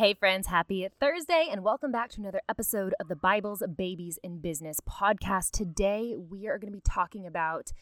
[0.00, 4.40] Hey, friends, happy Thursday, and welcome back to another episode of the Bibles Babies and
[4.40, 5.50] Business podcast.
[5.50, 7.74] Today, we are going to be talking about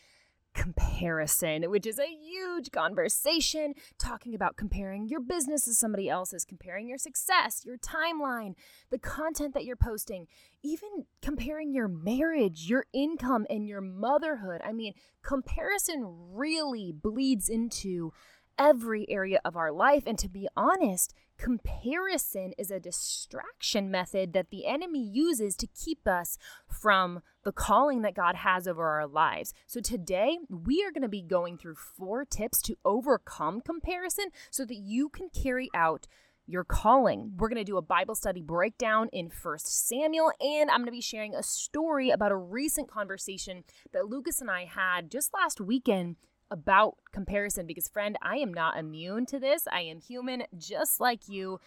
[0.52, 6.88] comparison, which is a huge conversation, talking about comparing your business to somebody else's, comparing
[6.88, 8.54] your success, your timeline,
[8.90, 10.26] the content that you're posting,
[10.64, 14.60] even comparing your marriage, your income, and your motherhood.
[14.64, 18.12] I mean, comparison really bleeds into
[18.58, 20.02] every area of our life.
[20.04, 26.06] And to be honest, comparison is a distraction method that the enemy uses to keep
[26.06, 26.36] us
[26.66, 29.54] from the calling that God has over our lives.
[29.66, 34.64] So today, we are going to be going through four tips to overcome comparison so
[34.64, 36.06] that you can carry out
[36.48, 37.32] your calling.
[37.36, 40.92] We're going to do a Bible study breakdown in First Samuel, and I'm going to
[40.92, 45.60] be sharing a story about a recent conversation that Lucas and I had just last
[45.60, 46.16] weekend
[46.50, 49.64] about comparison because, friend, I am not immune to this.
[49.70, 51.60] I am human just like you.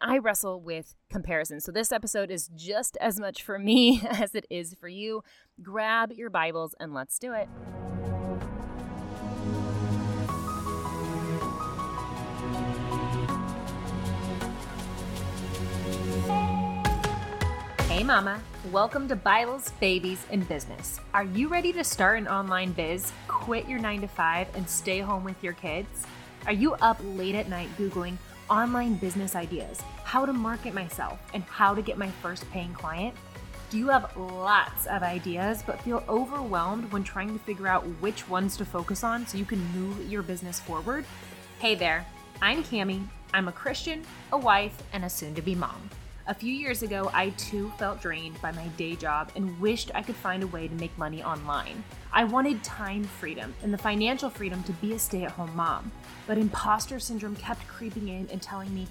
[0.00, 1.60] I wrestle with comparison.
[1.60, 5.24] So, this episode is just as much for me as it is for you.
[5.60, 7.48] Grab your Bibles and let's do it.
[18.02, 18.42] Hey, Mama.
[18.72, 20.98] Welcome to Bibles, Babies, and Business.
[21.14, 24.98] Are you ready to start an online biz, quit your 9 to 5, and stay
[24.98, 26.04] home with your kids?
[26.46, 28.16] Are you up late at night Googling
[28.50, 33.14] online business ideas, how to market myself, and how to get my first paying client?
[33.70, 38.28] Do you have lots of ideas but feel overwhelmed when trying to figure out which
[38.28, 41.04] ones to focus on so you can move your business forward?
[41.60, 42.04] Hey there,
[42.40, 43.06] I'm Camie.
[43.32, 45.88] I'm a Christian, a wife, and a soon to be mom.
[46.28, 50.02] A few years ago, I too felt drained by my day job and wished I
[50.02, 51.82] could find a way to make money online.
[52.12, 55.90] I wanted time freedom and the financial freedom to be a stay at home mom.
[56.28, 58.86] But imposter syndrome kept creeping in and telling me,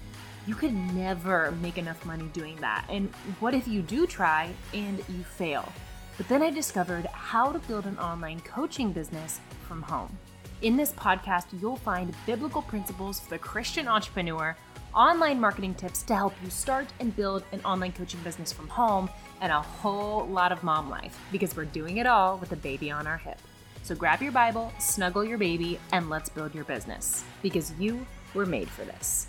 [0.46, 2.84] you could never make enough money doing that.
[2.90, 3.08] And
[3.40, 5.72] what if you do try and you fail?
[6.18, 10.18] But then I discovered how to build an online coaching business from home.
[10.60, 14.54] In this podcast, you'll find biblical principles for the Christian entrepreneur
[14.94, 19.08] online marketing tips to help you start and build an online coaching business from home,
[19.40, 22.90] and a whole lot of mom life because we're doing it all with a baby
[22.90, 23.38] on our hip.
[23.82, 28.46] So grab your Bible, snuggle your baby, and let's build your business because you were
[28.46, 29.28] made for this.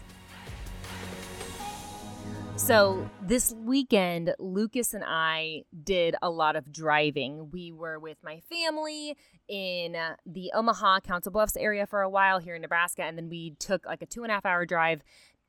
[2.55, 7.49] So, this weekend, Lucas and I did a lot of driving.
[7.51, 9.17] We were with my family
[9.49, 13.55] in the Omaha, Council Bluffs area for a while here in Nebraska, and then we
[13.59, 15.01] took like a two and a half hour drive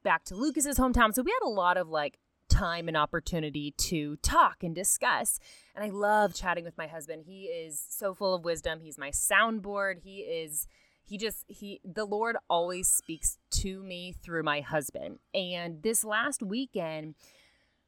[0.05, 1.13] back to Lucas's hometown.
[1.13, 5.41] So we had a lot of like time and opportunity to talk and discuss.
[5.75, 7.25] And I love chatting with my husband.
[7.27, 8.81] He is so full of wisdom.
[8.81, 10.03] He's my soundboard.
[10.05, 10.69] He is
[11.03, 15.19] he just he the Lord always speaks to me through my husband.
[15.35, 17.17] And this last weekend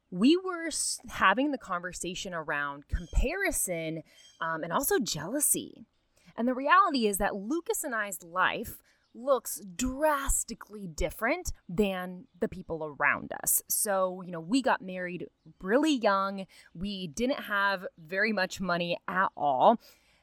[0.09, 0.69] we were
[1.09, 4.03] having the conversation around comparison
[4.39, 5.85] um, and also jealousy.
[6.37, 8.77] And the reality is that Lucas and I's life
[9.17, 13.61] looks drastically different than the people around us.
[13.67, 15.27] So, you know, we got married
[15.61, 16.45] really young.
[16.73, 19.79] We didn't have very much money at all.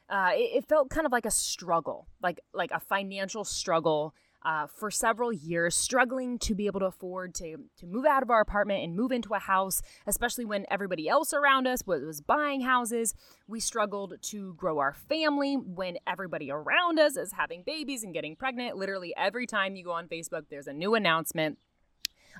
[0.09, 4.13] Uh, it, it felt kind of like a struggle, like like a financial struggle
[4.45, 8.29] uh, for several years, struggling to be able to afford to to move out of
[8.29, 12.21] our apartment and move into a house, especially when everybody else around us was, was
[12.21, 13.15] buying houses.
[13.47, 18.35] We struggled to grow our family when everybody around us is having babies and getting
[18.35, 18.77] pregnant.
[18.77, 21.57] Literally every time you go on Facebook, there's a new announcement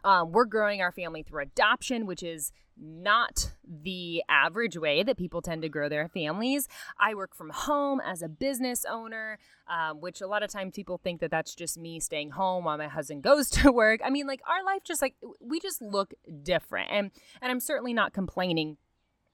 [0.04, 5.42] um, we're growing our family through adoption, which is not the average way that people
[5.42, 6.68] tend to grow their families.
[7.00, 10.98] I work from home as a business owner, um, which a lot of times people
[10.98, 14.02] think that that's just me staying home while my husband goes to work.
[14.04, 16.14] I mean, like our life just like we just look
[16.44, 18.78] different, and and I'm certainly not complaining.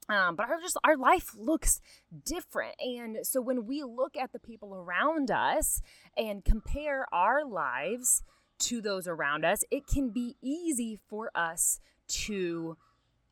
[0.10, 1.80] Um, but our just our life looks
[2.26, 5.80] different and so when we look at the people around us
[6.18, 8.24] and compare our lives
[8.62, 12.78] to those around us, it can be easy for us to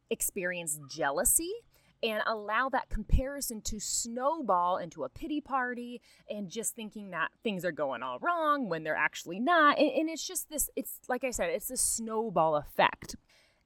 [0.09, 1.53] experience jealousy
[2.01, 7.65] and allow that comparison to snowball into a pity party and just thinking that things
[7.65, 9.77] are going all wrong when they're actually not.
[9.77, 13.15] And, and, it's just this, it's like I said, it's this snowball effect.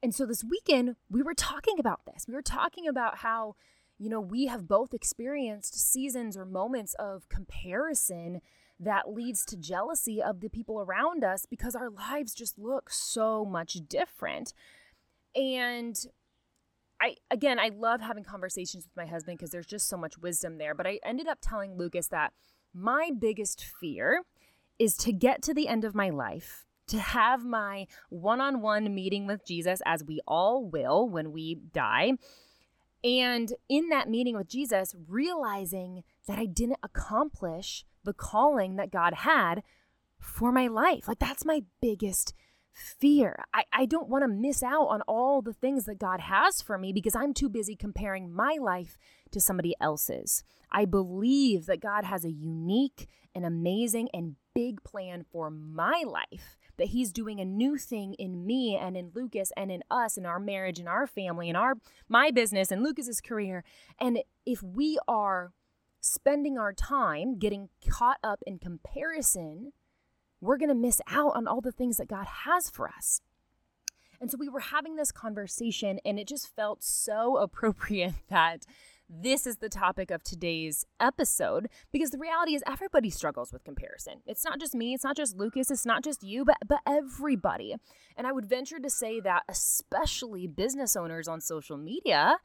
[0.02, 2.26] And so this weekend, we were talking about this.
[2.28, 3.56] We were talking about how,
[4.00, 8.42] you know, we have both experienced seasons or moments of comparison
[8.80, 13.46] that leads to jealousy of the people around us because our lives just look so
[13.46, 14.54] much different.
[15.36, 15.96] And
[17.04, 20.58] I again, I love having conversations with my husband because there's just so much wisdom
[20.58, 22.32] there, but I ended up telling Lucas that
[22.74, 24.24] my biggest fear
[24.80, 28.94] is to get to the end of my life to have my one on one
[28.94, 32.14] meeting with Jesus, as we all will when we die.
[33.04, 39.14] And in that meeting with Jesus, realizing that I didn't accomplish the calling that God
[39.14, 39.64] had
[40.20, 41.08] for my life.
[41.08, 42.34] Like, that's my biggest
[42.74, 43.46] fear.
[43.54, 46.78] I, I don't want to miss out on all the things that God has for
[46.78, 48.98] me because I'm too busy comparing my life
[49.32, 50.44] to somebody else's.
[50.72, 56.58] I believe that God has a unique and amazing and big plan for my life.
[56.78, 60.26] That he's doing a new thing in me and in Lucas and in us and
[60.26, 61.76] our marriage and our family and our
[62.10, 63.64] my business and Lucas's career.
[64.00, 65.52] And if we are
[66.02, 69.72] spending our time getting caught up in comparison
[70.44, 73.22] we're going to miss out on all the things that God has for us.
[74.20, 78.66] And so we were having this conversation, and it just felt so appropriate that
[79.10, 84.22] this is the topic of today's episode because the reality is everybody struggles with comparison.
[84.26, 87.76] It's not just me, it's not just Lucas, it's not just you, but but everybody.
[88.16, 92.38] And I would venture to say that especially business owners on social media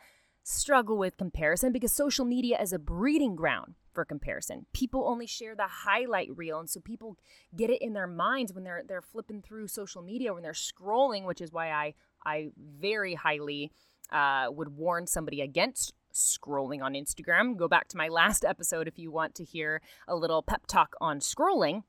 [0.43, 4.65] struggle with comparison because social media is a breeding ground for comparison.
[4.73, 7.17] People only share the highlight reel, and so people
[7.57, 11.25] get it in their minds when they're they're flipping through social media when they're scrolling,
[11.25, 13.73] which is why I I very highly
[14.13, 17.57] uh, would warn somebody against scrolling on Instagram.
[17.57, 20.95] Go back to my last episode if you want to hear a little pep talk
[21.01, 21.83] on scrolling.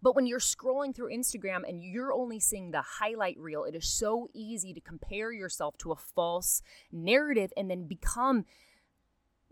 [0.00, 3.86] But when you're scrolling through Instagram and you're only seeing the highlight reel, it is
[3.86, 8.46] so easy to compare yourself to a false narrative and then become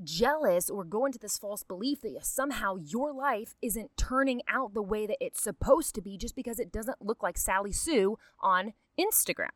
[0.02, 4.82] jealous or go into this false belief that somehow your life isn't turning out the
[4.82, 8.72] way that it's supposed to be just because it doesn't look like Sally Sue on
[8.98, 9.48] Instagram.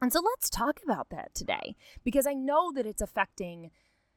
[0.00, 3.70] And so let's talk about that today because I know that it's affecting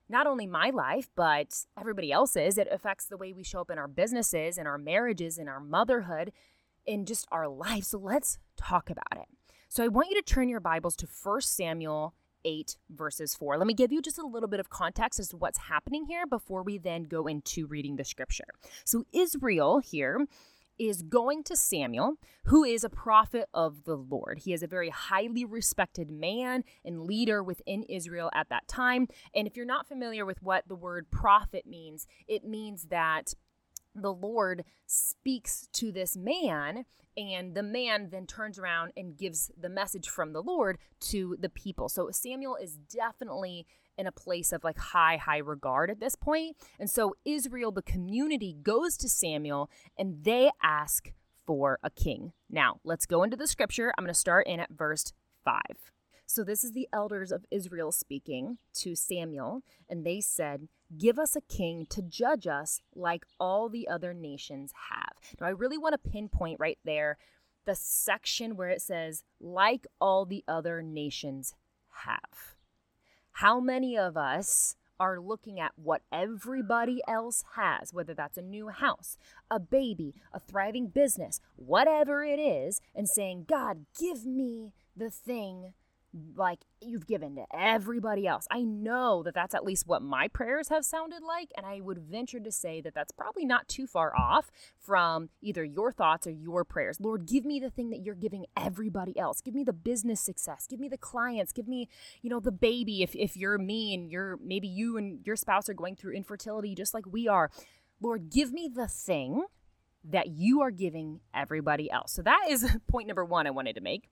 [0.10, 2.58] not only my life, but everybody else's.
[2.58, 5.60] It affects the way we show up in our businesses, in our marriages, in our
[5.60, 6.32] motherhood,
[6.86, 7.86] in just our life.
[7.86, 9.28] So let's talk about it.
[9.68, 12.14] So I want you to turn your Bibles to 1 Samuel
[12.46, 13.58] 8, verses 4.
[13.58, 16.26] Let me give you just a little bit of context as to what's happening here
[16.26, 18.48] before we then go into reading the scripture.
[18.86, 20.26] So, Israel here
[20.78, 22.16] is going to Samuel,
[22.46, 24.40] who is a prophet of the Lord.
[24.40, 29.08] He is a very highly respected man and leader within Israel at that time.
[29.34, 33.34] And if you're not familiar with what the word prophet means, it means that
[33.96, 36.86] the Lord speaks to this man
[37.18, 41.50] and the man then turns around and gives the message from the Lord to the
[41.50, 41.88] people.
[41.88, 43.66] So Samuel is definitely
[43.98, 46.58] in a place of like high, high regard at this point.
[46.78, 51.14] And so Israel, the community, goes to Samuel and they ask
[51.46, 52.34] for a king.
[52.50, 53.94] Now, let's go into the scripture.
[53.98, 55.14] I'm going to start in at verse
[55.46, 55.62] 5.
[56.28, 60.68] So, this is the elders of Israel speaking to Samuel, and they said,
[60.98, 65.38] Give us a king to judge us like all the other nations have.
[65.40, 67.18] Now, I really want to pinpoint right there
[67.66, 71.56] the section where it says, like all the other nations
[72.06, 72.56] have.
[73.34, 78.70] How many of us are looking at what everybody else has, whether that's a new
[78.70, 79.18] house,
[79.52, 85.74] a baby, a thriving business, whatever it is, and saying, God, give me the thing
[86.36, 88.48] like you've given to everybody else.
[88.50, 92.00] I know that that's at least what my prayers have sounded like, and I would
[92.00, 96.32] venture to say that that's probably not too far off from either your thoughts or
[96.32, 97.00] your prayers.
[97.00, 99.42] Lord, give me the thing that you're giving everybody else.
[99.42, 100.68] Give me the business success.
[100.70, 101.52] Give me the clients.
[101.52, 101.90] Give me,
[102.22, 105.70] you know, the baby if if you're me and you're maybe you and your spouse
[105.70, 107.52] are going through infertility just like we are.
[108.02, 109.46] Lord, give me the thing
[110.04, 112.12] that you are giving everybody else.
[112.12, 114.10] So that is point number 1 I wanted to make.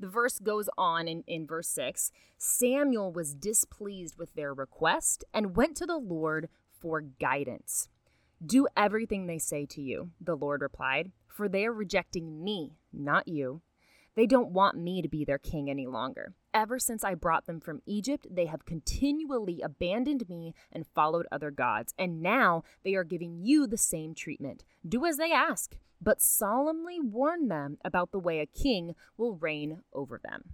[0.00, 5.54] The verse goes on in, in verse 6 Samuel was displeased with their request and
[5.54, 7.88] went to the Lord for guidance.
[8.44, 13.28] Do everything they say to you, the Lord replied, for they are rejecting me, not
[13.28, 13.60] you.
[14.14, 16.32] They don't want me to be their king any longer.
[16.52, 21.50] Ever since I brought them from Egypt, they have continually abandoned me and followed other
[21.50, 24.64] gods, and now they are giving you the same treatment.
[24.86, 29.82] Do as they ask but solemnly warn them about the way a king will reign
[29.92, 30.50] over them.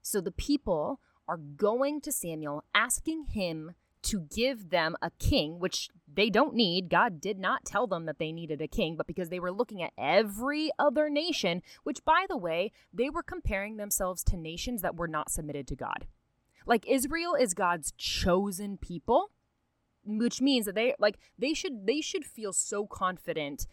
[0.00, 3.72] So the people are going to Samuel asking him
[4.06, 6.88] to give them a king, which they don't need.
[6.88, 9.82] God did not tell them that they needed a king, but because they were looking
[9.82, 14.96] at every other nation, which, by the way, they were comparing themselves to nations that
[14.96, 16.06] were not submitted to God.
[16.66, 19.30] Like Israel is God's chosen people,
[20.04, 23.66] which means that they like they should they should feel so confident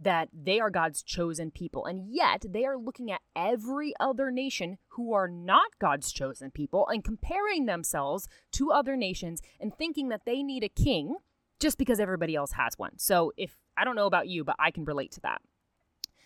[0.00, 1.86] that they are God's chosen people.
[1.86, 6.86] And yet they are looking at every other nation who are not God's chosen people
[6.88, 11.16] and comparing themselves to other nations and thinking that they need a king
[11.60, 12.98] just because everybody else has one.
[12.98, 15.40] So if I don't know about you, but I can relate to that.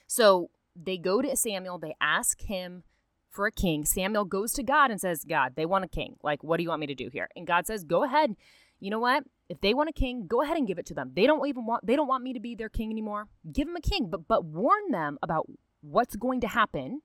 [0.06, 2.84] So they go to Samuel, they ask him
[3.30, 3.84] for a king.
[3.84, 6.16] Samuel goes to God and says, God, they want a king.
[6.22, 7.28] Like, what do you want me to do here?
[7.36, 8.34] And God says, Go ahead.
[8.80, 9.24] You know what?
[9.48, 11.12] If they want a king, go ahead and give it to them.
[11.14, 13.28] They don't even want they don't want me to be their king anymore.
[13.50, 15.48] Give them a king, but but warn them about
[15.80, 17.02] what's going to happen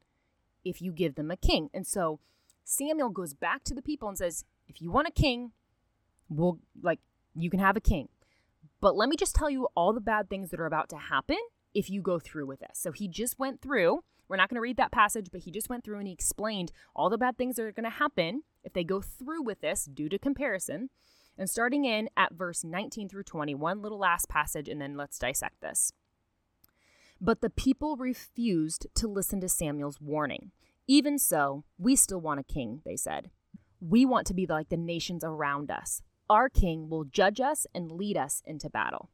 [0.65, 1.69] if you give them a king.
[1.73, 2.19] And so
[2.63, 5.51] Samuel goes back to the people and says, If you want a king,
[6.29, 6.99] we'll like
[7.35, 8.09] you can have a king.
[8.81, 11.37] But let me just tell you all the bad things that are about to happen
[11.73, 12.71] if you go through with this.
[12.73, 15.69] So he just went through, we're not going to read that passage, but he just
[15.69, 18.73] went through and he explained all the bad things that are going to happen if
[18.73, 20.89] they go through with this due to comparison.
[21.37, 25.17] And starting in at verse 19 through 20, one little last passage, and then let's
[25.17, 25.91] dissect this.
[27.19, 30.51] But the people refused to listen to Samuel's warning.
[30.87, 33.31] Even so, we still want a king, they said.
[33.79, 36.01] We want to be like the nations around us.
[36.29, 39.09] Our king will judge us and lead us into battle.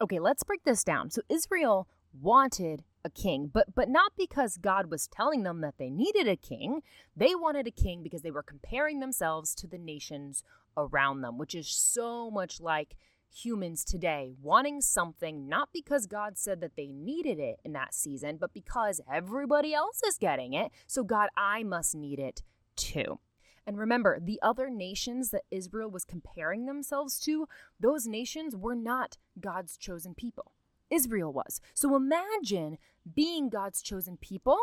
[0.00, 1.10] Okay, let's break this down.
[1.10, 1.88] So Israel
[2.20, 6.36] wanted a king, but but not because God was telling them that they needed a
[6.36, 6.82] king.
[7.16, 10.44] They wanted a king because they were comparing themselves to the nations
[10.76, 12.96] around them, which is so much like
[13.34, 18.36] humans today wanting something not because God said that they needed it in that season,
[18.36, 20.70] but because everybody else is getting it.
[20.86, 22.42] So, God, I must need it
[22.76, 23.18] too.
[23.66, 27.46] And remember, the other nations that Israel was comparing themselves to,
[27.78, 30.52] those nations were not God's chosen people.
[30.92, 31.60] Israel was.
[31.74, 32.78] So imagine
[33.14, 34.58] being God's chosen people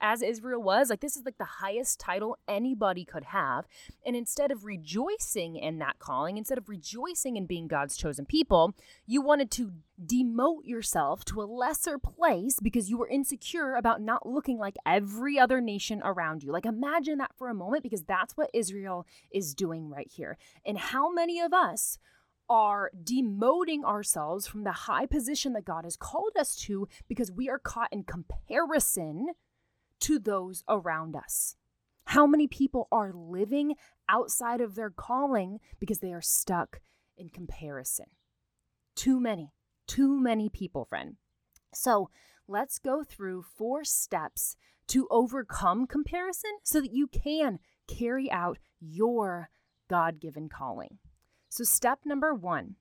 [0.00, 0.90] as Israel was.
[0.90, 3.66] Like, this is like the highest title anybody could have.
[4.04, 8.74] And instead of rejoicing in that calling, instead of rejoicing in being God's chosen people,
[9.06, 9.72] you wanted to
[10.04, 15.38] demote yourself to a lesser place because you were insecure about not looking like every
[15.38, 16.52] other nation around you.
[16.52, 20.36] Like, imagine that for a moment because that's what Israel is doing right here.
[20.64, 21.98] And how many of us
[22.48, 27.48] are demoting ourselves from the high position that God has called us to because we
[27.48, 29.28] are caught in comparison
[30.00, 31.56] to those around us.
[32.06, 33.74] How many people are living
[34.08, 36.80] outside of their calling because they are stuck
[37.16, 38.06] in comparison?
[38.94, 39.52] Too many,
[39.86, 41.16] too many people, friend.
[41.74, 42.10] So
[42.46, 44.56] let's go through four steps
[44.88, 49.50] to overcome comparison so that you can carry out your
[49.88, 50.98] God given calling.
[51.56, 52.76] So, step number one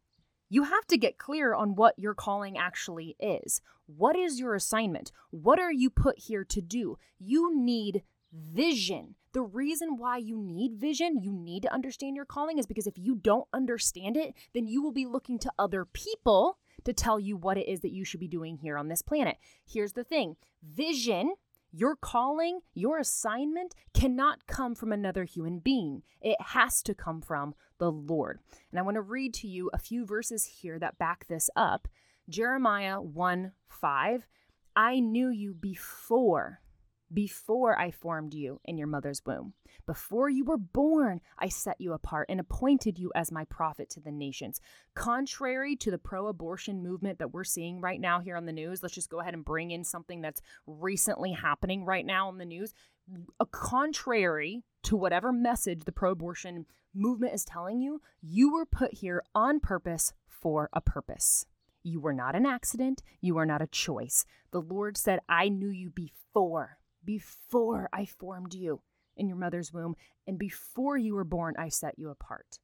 [0.50, 3.62] you have to get clear on what your calling actually is.
[3.88, 5.14] What is your assignment?
[5.32, 6.98] What are you put here to do?
[7.18, 8.04] You need
[8.34, 9.16] vision.
[9.32, 12.98] The reason why you need vision, you need to understand your calling, is because if
[12.98, 17.38] you don't understand it, then you will be looking to other people to tell you
[17.38, 19.38] what it is that you should be doing here on this planet.
[19.66, 21.36] Here's the thing vision
[21.76, 26.04] your calling, your assignment cannot come from another human being.
[26.22, 28.40] It has to come from the Lord.
[28.72, 31.90] And I want to read to you a few verses here that back this up.
[32.30, 34.26] Jeremiah 1 5.
[34.76, 36.62] I knew you before
[37.16, 39.54] before I formed you in your mother's womb.
[39.88, 44.02] Before you were born, I set you apart and appointed you as my prophet to
[44.02, 44.60] the nations.
[44.94, 48.84] Contrary to the pro abortion movement that we're seeing right now here on the news,
[48.84, 52.46] let's just go ahead and bring in something that's recently happening right now on the
[52.46, 52.74] news.
[53.40, 58.96] A contrary to whatever message the pro abortion movement is telling you, you were put
[58.96, 61.46] here on purpose for a purpose.
[61.82, 63.04] You were not an accident.
[63.22, 64.26] You are not a choice.
[64.52, 68.82] The Lord said, I knew you before before I formed you
[69.16, 69.96] in your mother's womb,
[70.28, 72.60] and before you were born, I set you apart.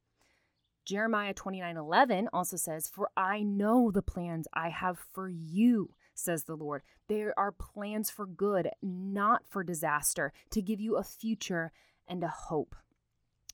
[0.84, 6.44] Jeremiah 29 11 also says, For I know the plans I have for you, says
[6.44, 6.82] the Lord.
[7.08, 11.72] There are plans for good, not for disaster, to give you a future
[12.08, 12.76] and a hope.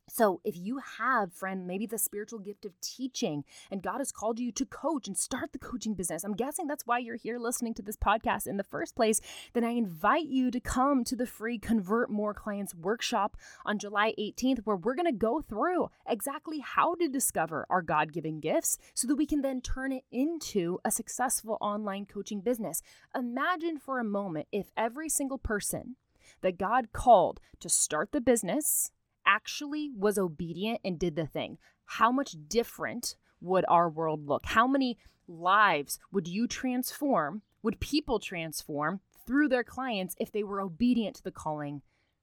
[0.10, 4.40] So, if you have, friend, maybe the spiritual gift of teaching, and God has called
[4.40, 7.74] you to coach and start the coaching business, I'm guessing that's why you're here listening
[7.76, 9.20] to this podcast in the first place,
[9.54, 13.36] then I invite you to come to the free Convert More Clients workshop
[13.66, 18.14] on July 18th, where we're going to go through exactly how to discover our God
[18.14, 22.82] given gifts so that we can then turn it into a successful online coaching business.
[23.14, 25.96] Imagine for a moment if every single person
[26.42, 28.92] that God called to start the business,
[29.28, 34.46] actually was obedient and did the thing, how much different would our world look?
[34.46, 37.42] How many lives would you transform?
[37.62, 41.82] Would people transform through their clients if they were obedient to the calling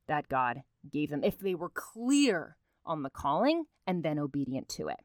[0.09, 4.89] that God gave them, if they were clear on the calling and then obedient to
[4.89, 4.99] it?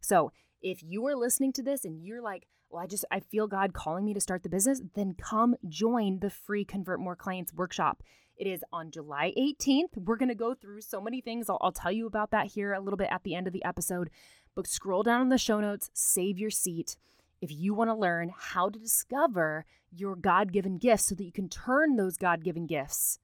[0.00, 0.32] So,
[0.62, 3.72] if you are listening to this and you're like, well, I just, I feel God
[3.72, 8.02] calling me to start the business, then come join the free Convert More Clients workshop.
[8.40, 9.98] It is on July 18th.
[9.98, 11.50] We're going to go through so many things.
[11.50, 13.62] I'll, I'll tell you about that here a little bit at the end of the
[13.62, 14.08] episode.
[14.54, 16.96] But scroll down in the show notes, save your seat.
[17.40, 21.32] if you want to learn how to discover your God given gifts so that you
[21.32, 23.18] can turn those God given gifts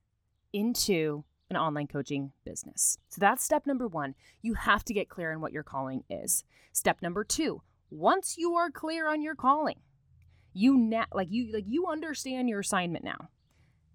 [0.53, 2.99] into an online coaching business.
[3.09, 4.15] So that's step number one.
[4.43, 6.45] You have to get clear on what your calling is.
[6.73, 9.81] Step number two, once you are clear on your calling,
[10.53, 13.29] you na- like you like you understand your assignment now.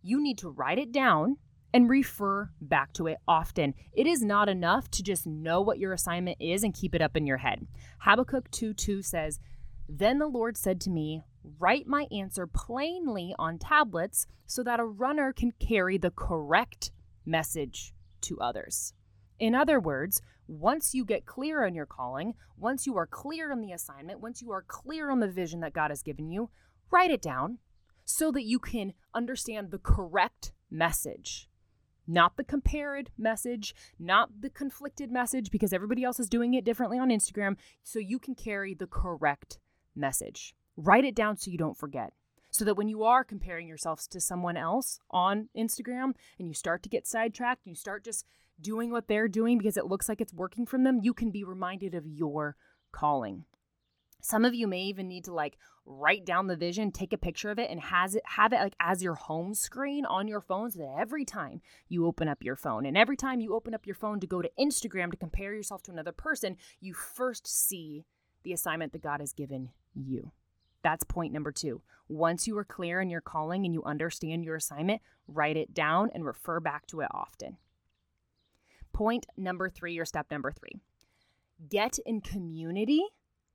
[0.02, 1.38] You need to write it down
[1.74, 3.74] and refer back to it often.
[3.94, 7.16] It is not enough to just know what your assignment is and keep it up
[7.16, 7.68] in your head.
[8.00, 9.40] Habakkuk 2 2 says,
[9.88, 11.24] Then the Lord said to me,
[11.60, 16.92] Write my answer plainly on tablets so that a runner can carry the correct
[17.26, 18.94] message to others.
[19.40, 23.62] In other words, once you get clear on your calling, once you are clear on
[23.62, 26.50] the assignment, once you are clear on the vision that God has given you,
[26.92, 27.58] write it down
[28.12, 31.50] so that you can understand the correct message.
[32.08, 36.98] Not the compared message, not the conflicted message, because everybody else is doing it differently
[36.98, 39.60] on Instagram, so you can carry the correct
[39.96, 40.56] message.
[40.76, 42.14] Write it down so you don't forget
[42.52, 46.84] so that when you are comparing yourselves to someone else on Instagram and you start
[46.84, 48.26] to get sidetracked, you start just
[48.60, 51.44] doing what they're doing because it looks like it's working from them, you can be
[51.44, 52.58] reminded of your
[52.92, 53.46] calling.
[54.22, 57.50] Some of you may even need to like write down the vision, take a picture
[57.50, 60.72] of it, and has it have it like as your home screen on your phone
[60.72, 63.86] so that every time you open up your phone and every time you open up
[63.86, 68.06] your phone to go to Instagram to compare yourself to another person, you first see
[68.44, 70.32] the assignment that God has given you.
[70.84, 71.82] That's point number two.
[72.08, 76.10] Once you are clear in your calling and you understand your assignment, write it down
[76.14, 77.58] and refer back to it often.
[78.94, 80.82] Point number three, or step number three
[81.70, 83.04] get in community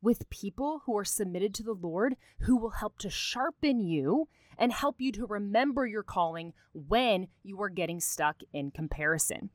[0.03, 4.73] with people who are submitted to the Lord who will help to sharpen you and
[4.73, 9.51] help you to remember your calling when you are getting stuck in comparison.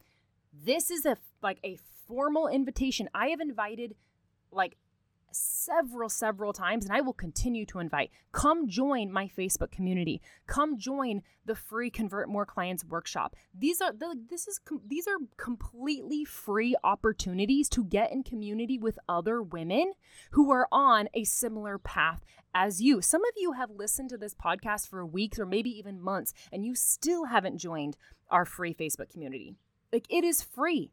[0.54, 3.10] This is a like a formal invitation.
[3.14, 3.96] I have invited
[4.52, 4.78] like
[5.32, 8.12] several, several times, and I will continue to invite.
[8.32, 10.22] Come join my Facebook community.
[10.48, 13.36] Come join the free Convert More Clients workshop.
[13.58, 19.00] These are the this is these are completely free opportunities to get in community with
[19.08, 19.94] other women
[20.32, 23.02] who are on a similar path as you.
[23.02, 26.66] Some of you have listened to this podcast for weeks or maybe even months, and
[26.66, 27.98] you still haven't joined
[28.30, 29.56] our free Facebook community.
[29.92, 30.92] Like it is free.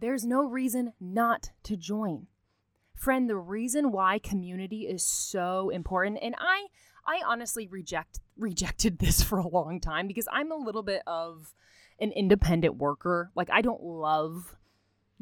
[0.00, 2.28] There's no reason not to join.
[2.98, 6.66] Friend, the reason why community is so important, and I
[7.06, 11.54] I honestly reject rejected this for a long time because I'm a little bit of
[12.00, 13.30] an independent worker.
[13.34, 14.56] Like I don't love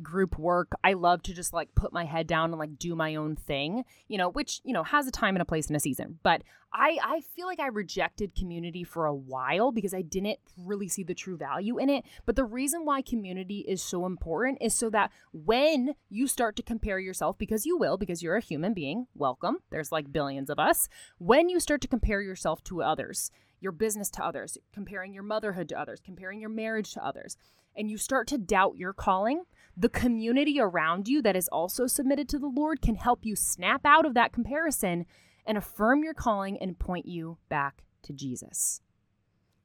[0.03, 0.73] group work.
[0.85, 3.85] I love to just like put my head down and like do my own thing,
[4.09, 6.19] you know, which, you know, has a time and a place and a season.
[6.23, 10.89] But I I feel like I rejected community for a while because I didn't really
[10.89, 12.05] see the true value in it.
[12.27, 16.63] But the reason why community is so important is so that when you start to
[16.63, 19.59] compare yourself because you will because you're a human being, welcome.
[19.71, 20.89] There's like billions of us.
[21.19, 23.31] When you start to compare yourself to others,
[23.61, 27.37] your business to others, comparing your motherhood to others, comparing your marriage to others,
[27.77, 29.45] and you start to doubt your calling,
[29.77, 33.83] the community around you that is also submitted to the Lord can help you snap
[33.85, 35.05] out of that comparison
[35.47, 38.81] and affirm your calling and point you back to Jesus.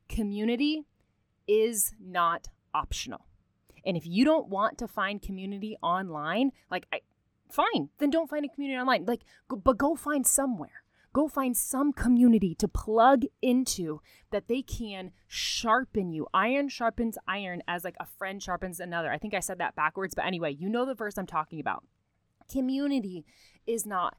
[0.09, 0.85] Community
[1.47, 3.25] is not optional.
[3.85, 7.01] And if you don't want to find community online, like I
[7.49, 9.05] fine, then don't find a community online.
[9.05, 10.80] Like but go find somewhere.
[11.13, 16.27] Go find some community to plug into that they can sharpen you.
[16.33, 19.11] Iron sharpens iron as like a friend sharpens another.
[19.11, 21.83] I think I said that backwards, but anyway, you know the verse I'm talking about.
[22.49, 23.25] Community
[23.67, 24.17] is not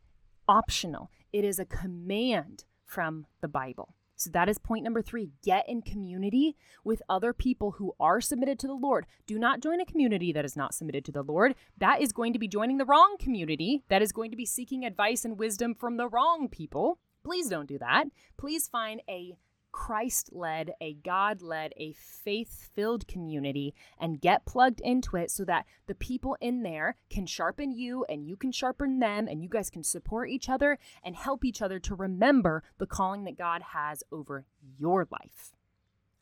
[0.48, 3.94] optional, it is a command from the Bible.
[4.22, 5.32] So that is point number three.
[5.42, 9.06] Get in community with other people who are submitted to the Lord.
[9.26, 11.56] Do not join a community that is not submitted to the Lord.
[11.78, 13.82] That is going to be joining the wrong community.
[13.88, 17.00] That is going to be seeking advice and wisdom from the wrong people.
[17.24, 18.04] Please don't do that.
[18.36, 19.34] Please find a
[19.72, 25.44] Christ led, a God led, a faith filled community and get plugged into it so
[25.46, 29.48] that the people in there can sharpen you and you can sharpen them and you
[29.48, 33.62] guys can support each other and help each other to remember the calling that God
[33.72, 34.44] has over
[34.78, 35.52] your life.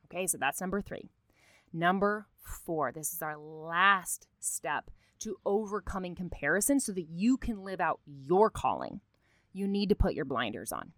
[0.07, 1.11] Okay, so that's number three.
[1.73, 7.81] Number four, this is our last step to overcoming comparison so that you can live
[7.81, 9.01] out your calling.
[9.53, 10.93] You need to put your blinders on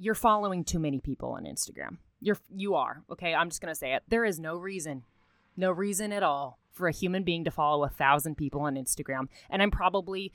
[0.00, 1.98] you're following too many people on Instagram.
[2.20, 3.02] You're you are.
[3.12, 4.02] Okay, I'm just to say it.
[4.08, 5.04] There is no reason.
[5.56, 9.28] No reason at all for a human being to follow a thousand people on Instagram.
[9.50, 10.32] And I'm probably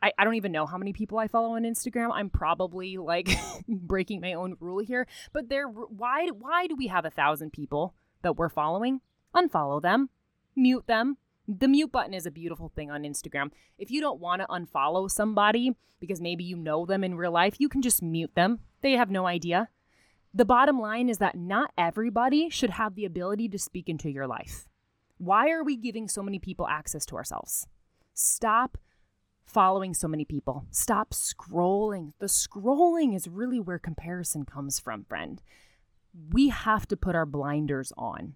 [0.00, 2.10] I, I don't even know how many people I follow on Instagram.
[2.12, 3.28] I'm probably like
[3.68, 5.08] breaking my own rule here.
[5.32, 9.00] But there why why do we have a thousand people that we're following?
[9.34, 10.10] Unfollow them,
[10.54, 13.50] mute them, The mute button is a beautiful thing on Instagram.
[13.78, 17.56] If you don't want to unfollow somebody because maybe you know them in real life,
[17.58, 18.60] you can just mute them.
[18.80, 19.68] They have no idea.
[20.34, 24.26] The bottom line is that not everybody should have the ability to speak into your
[24.26, 24.68] life.
[25.16, 27.66] Why are we giving so many people access to ourselves?
[28.14, 28.78] Stop
[29.44, 30.66] following so many people.
[30.70, 32.12] Stop scrolling.
[32.18, 35.42] The scrolling is really where comparison comes from, friend.
[36.30, 38.34] We have to put our blinders on.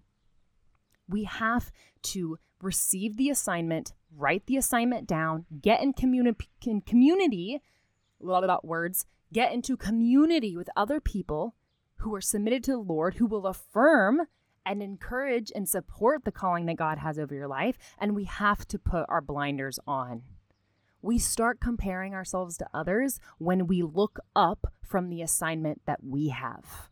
[1.07, 1.71] We have
[2.03, 7.61] to receive the assignment, write the assignment down, get in, communi- in community,
[8.21, 11.55] a lot about words, get into community with other people
[11.97, 14.21] who are submitted to the Lord, who will affirm
[14.65, 17.77] and encourage and support the calling that God has over your life.
[17.97, 20.23] And we have to put our blinders on.
[21.01, 26.29] We start comparing ourselves to others when we look up from the assignment that we
[26.29, 26.89] have.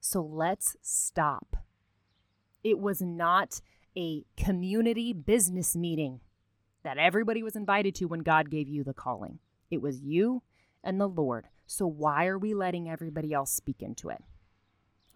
[0.00, 1.56] So let's stop.
[2.64, 3.60] It was not
[3.96, 6.20] a community business meeting
[6.82, 9.38] that everybody was invited to when God gave you the calling.
[9.70, 10.42] It was you
[10.82, 11.46] and the Lord.
[11.66, 14.22] So why are we letting everybody else speak into it?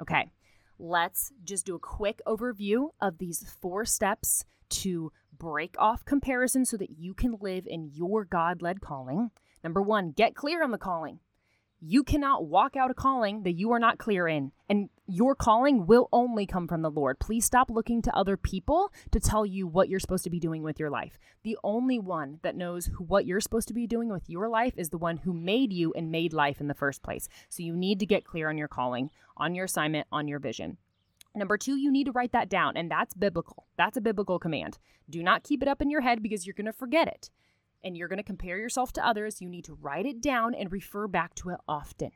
[0.01, 0.31] Okay,
[0.79, 6.77] let's just do a quick overview of these four steps to break off comparison so
[6.77, 9.31] that you can live in your God led calling.
[9.63, 11.21] Number one, get clear on the calling.
[11.81, 15.87] You cannot walk out a calling that you are not clear in, and your calling
[15.87, 17.19] will only come from the Lord.
[17.19, 20.63] Please stop looking to other people to tell you what you're supposed to be doing
[20.63, 21.19] with your life.
[21.43, 24.75] The only one that knows who, what you're supposed to be doing with your life
[24.77, 27.29] is the one who made you and made life in the first place.
[27.49, 30.77] So you need to get clear on your calling, on your assignment, on your vision.
[31.35, 33.67] Number two, you need to write that down, and that's biblical.
[33.77, 34.79] That's a biblical command.
[35.09, 37.31] Do not keep it up in your head because you're going to forget it
[37.83, 40.71] and you're going to compare yourself to others, you need to write it down and
[40.73, 42.11] refer back to it often.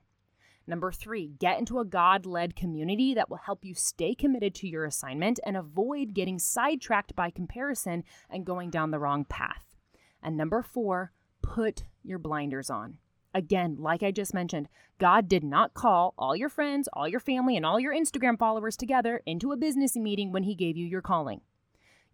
[0.67, 4.69] Number three, get into a God led community that will help you stay committed to
[4.69, 9.77] your assignment and avoid getting sidetracked by comparison and going down the wrong path.
[10.23, 12.99] And number four, put your blinders on.
[13.35, 17.57] Again, like I just mentioned, God did not call all your friends, all your family,
[17.57, 21.03] and all your Instagram followers together into a business meeting when He gave you your
[21.03, 21.41] calling.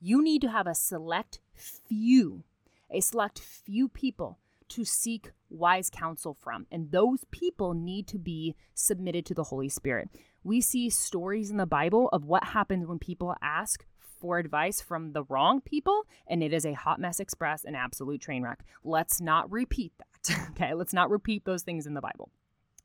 [0.01, 2.45] You need to have a select few
[2.91, 6.67] a select few people to seek wise counsel from.
[6.71, 10.09] And those people need to be submitted to the Holy Spirit.
[10.43, 13.85] We see stories in the Bible of what happens when people ask
[14.21, 18.21] for advice from the wrong people, and it is a hot mess express, an absolute
[18.21, 18.65] train wreck.
[18.85, 20.49] Let's not repeat that.
[20.51, 22.31] okay, let's not repeat those things in the Bible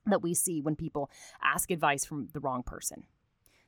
[0.06, 1.10] that we see when people
[1.44, 3.04] ask advice from the wrong person.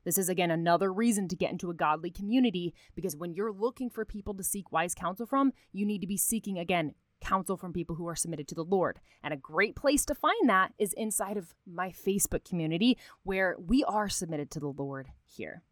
[0.04, 3.90] This is again another reason to get into a godly community because when you're looking
[3.90, 7.72] for people to seek wise counsel from, you need to be seeking again counsel from
[7.72, 9.00] people who are submitted to the Lord.
[9.22, 13.84] And a great place to find that is inside of my Facebook community where we
[13.84, 15.62] are submitted to the Lord here.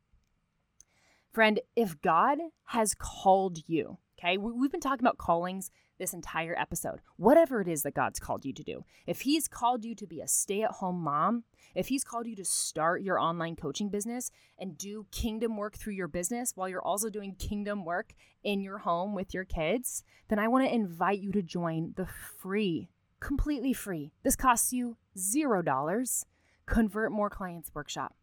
[1.32, 7.00] Friend, if God has called you, okay, we've been talking about callings this entire episode,
[7.16, 8.85] whatever it is that God's called you to do.
[9.07, 12.37] If He's called you to be a stay at home mom, if He's called you
[12.37, 16.83] to start your online coaching business and do kingdom work through your business while you're
[16.83, 21.20] also doing kingdom work in your home with your kids, then I want to invite
[21.20, 26.26] you to join the free, completely free, this costs you zero dollars,
[26.66, 28.14] Convert More Clients Workshop.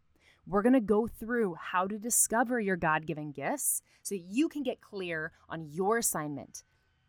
[0.46, 4.62] We're going to go through how to discover your God given gifts so you can
[4.62, 6.64] get clear on your assignment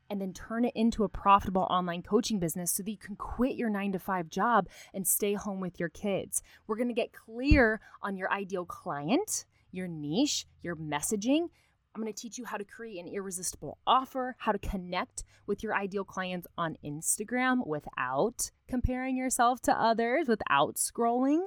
[0.09, 3.57] and then turn it into a profitable online coaching business so that you can quit
[3.57, 6.42] your nine to five job and stay home with your kids.
[6.66, 11.49] We're going to get clear on your ideal client, your niche, your messaging.
[11.94, 15.62] I'm going to teach you how to create an irresistible offer, how to connect with
[15.62, 21.47] your ideal clients on Instagram without comparing yourself to others, without scrolling.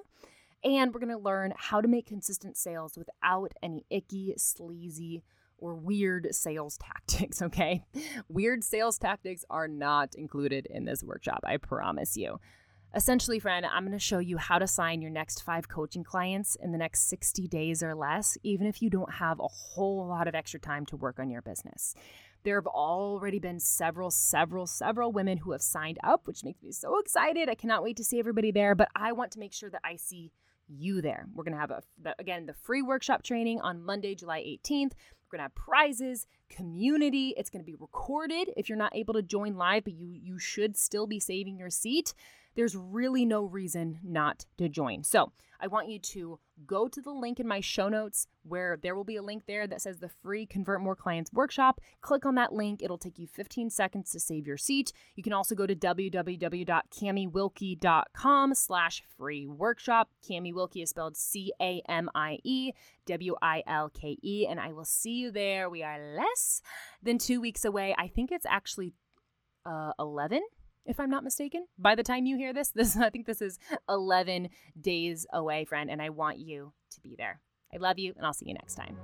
[0.63, 5.23] And we're going to learn how to make consistent sales without any icky, sleazy,
[5.57, 7.83] or weird sales tactics, okay?
[8.27, 12.39] Weird sales tactics are not included in this workshop, I promise you.
[12.95, 16.55] Essentially, friend, I'm going to show you how to sign your next five coaching clients
[16.55, 20.27] in the next 60 days or less, even if you don't have a whole lot
[20.27, 21.93] of extra time to work on your business.
[22.43, 26.71] There have already been several, several, several women who have signed up, which makes me
[26.71, 27.49] so excited.
[27.49, 29.97] I cannot wait to see everybody there, but I want to make sure that I
[29.97, 30.31] see
[30.67, 31.27] you there.
[31.33, 31.81] We're going to have, a,
[32.19, 34.91] again, the free workshop training on Monday, July 18th.
[35.31, 37.33] We're going to have prizes, community.
[37.37, 40.39] It's going to be recorded if you're not able to join live, but you you
[40.39, 42.13] should still be saving your seat.
[42.57, 45.03] There's really no reason not to join.
[45.03, 48.95] So I want you to go to the link in my show notes where there
[48.95, 51.79] will be a link there that says the free Convert More Clients workshop.
[52.01, 52.81] Click on that link.
[52.81, 54.91] It'll take you 15 seconds to save your seat.
[55.15, 60.09] You can also go to www.camiewilke.com slash free workshop.
[60.27, 62.71] Camie Wilke is spelled C-A-M-I-E
[63.05, 64.47] W-I-L-K-E.
[64.49, 65.69] And I will see you there.
[65.69, 66.63] We are less
[67.03, 67.93] than two weeks away.
[67.99, 68.95] I think it's actually
[69.63, 70.41] uh, 11
[70.85, 71.65] if I'm not mistaken.
[71.77, 73.59] By the time you hear this, this I think this is
[73.89, 77.39] 11 days away, friend, and I want you to be there.
[77.73, 78.97] I love you, and I'll see you next time.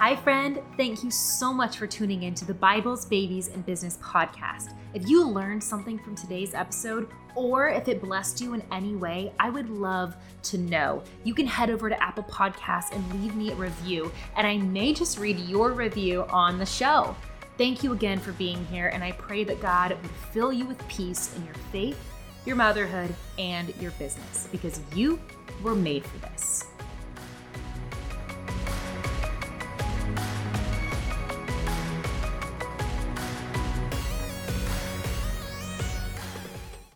[0.00, 0.60] Hi, friend.
[0.78, 4.74] Thank you so much for tuning in to the Bibles, Babies, and Business podcast.
[4.94, 9.32] If you learned something from today's episode, or if it blessed you in any way,
[9.38, 11.02] I would love to know.
[11.22, 14.94] You can head over to Apple Podcasts and leave me a review, and I may
[14.94, 17.14] just read your review on the show.
[17.60, 20.78] Thank you again for being here, and I pray that God would fill you with
[20.88, 22.02] peace in your faith,
[22.46, 25.20] your motherhood, and your business because you
[25.62, 26.69] were made for this.